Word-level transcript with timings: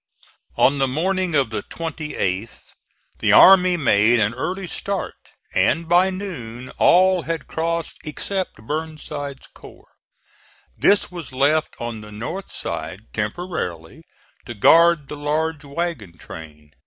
On 0.55 0.79
the 0.79 0.87
morning 0.87 1.35
of 1.35 1.51
the 1.51 1.61
28th 1.61 2.63
the 3.19 3.31
army 3.31 3.77
made 3.77 4.19
an 4.19 4.33
early 4.33 4.65
start, 4.65 5.13
and 5.53 5.87
by 5.87 6.09
noon 6.09 6.71
all 6.79 7.21
had 7.21 7.45
crossed 7.45 7.99
except 8.03 8.63
Burnside's 8.65 9.45
corps. 9.53 9.91
This 10.75 11.11
was 11.11 11.33
left 11.33 11.75
on 11.79 12.01
the 12.01 12.11
north 12.11 12.51
side 12.51 13.13
temporarily 13.13 14.01
to 14.47 14.55
guard 14.55 15.07
the 15.07 15.17
large 15.17 15.63
wagon 15.63 16.17
train. 16.17 16.71